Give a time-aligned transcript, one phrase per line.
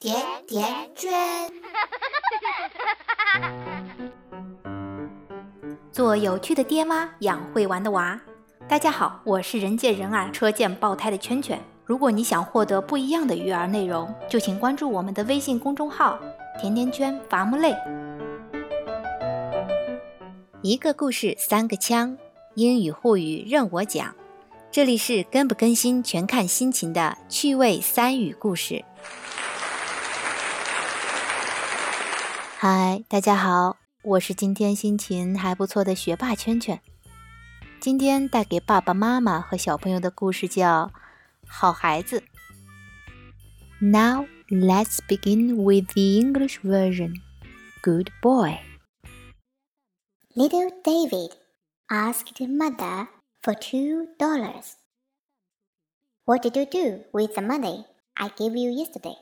[0.00, 0.14] 甜
[0.46, 1.10] 甜圈，
[5.90, 8.20] 做有趣的爹妈，养会玩的娃。
[8.68, 11.60] 大家好，我是人见人爱、车见爆胎的圈圈。
[11.84, 16.16] 如果你想获得不一样的育儿内容，就请关注我们的微信公众号
[16.62, 17.74] “甜甜圈伐木累”。
[20.62, 22.16] 一个故事三个腔，
[22.54, 24.14] 英语沪语任我讲。
[24.70, 28.84] 这里是更不更新全看心情的趣味三语故事。
[32.60, 36.80] 嗨，大家好，我是今天心情还不错的学霸圈圈。
[37.78, 40.86] 今天带给爸爸妈妈和小朋友的故事叫
[41.46, 42.20] 《好孩子》。
[43.78, 47.20] Now let's begin with the English version.
[47.80, 48.58] Good boy.
[50.34, 51.36] Little David
[51.86, 53.06] asked mother
[53.40, 54.72] for two dollars.
[56.24, 57.84] What did you do with the money
[58.14, 59.14] I gave you yesterday?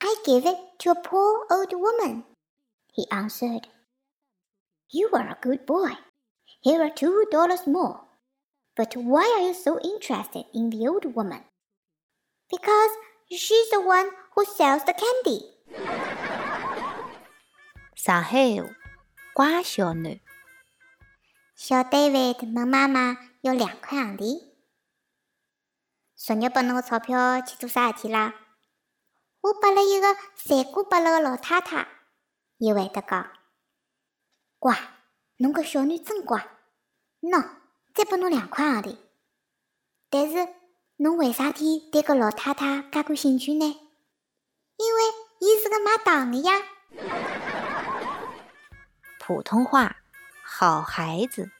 [0.00, 2.24] I gave it to a poor old woman,
[2.93, 3.67] he answered.
[4.89, 5.91] You are a good boy.
[6.61, 8.01] Here are two dollars more.
[8.75, 11.43] But why are you so interested in the old woman?
[12.49, 12.91] Because
[13.29, 15.53] she's the one who sells the candy.
[17.95, 18.69] 上海话，
[19.33, 20.19] 乖小囡。
[21.55, 24.43] 小 David 问妈妈要两块洋钿。
[26.15, 28.35] 昨日拨侬个钞票去做啥事体啦？
[29.41, 31.87] 我拨了一个残过八了个老太太。
[32.62, 33.32] 伊会得讲，
[34.60, 34.78] 乖，
[35.38, 36.38] 侬个小囡真乖。
[37.20, 37.44] 喏，
[37.92, 38.98] 再拨侬两块洋钿。
[40.08, 40.48] 但是
[40.94, 43.66] 侬为啥体对搿老太太介感兴趣呢？
[44.76, 45.02] 因为
[45.40, 46.52] 伊是个卖糖的呀。
[49.18, 49.96] 普通话，
[50.44, 51.50] 好孩子。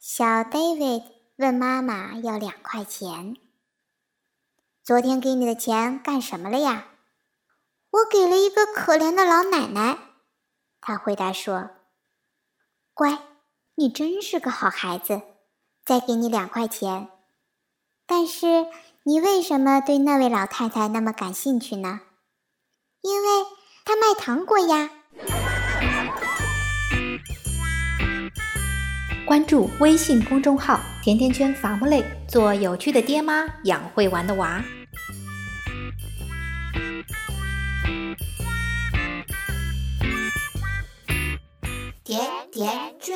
[0.00, 1.04] 小 David
[1.36, 3.36] 问妈妈要两块钱。
[4.82, 6.88] 昨天给你的钱干什么了呀？
[7.90, 9.98] 我给了一个可怜的老奶奶。
[10.80, 11.70] 他回答说
[12.92, 13.18] ：“乖，
[13.76, 15.22] 你真是个好孩子，
[15.84, 17.08] 再给你两块钱。
[18.06, 18.66] 但是
[19.04, 22.00] 你为什么对那位老太太那么感兴趣呢？
[23.00, 23.28] 因为
[23.84, 24.90] 她卖糖果呀。”
[29.26, 34.62] 关注微信公众号“甜甜圈伐木累”，做有趣的爹妈，养会玩的娃。
[42.08, 42.18] 甜
[42.50, 43.14] 甜圈。